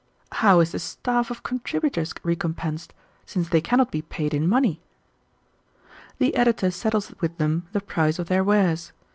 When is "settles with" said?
6.71-7.37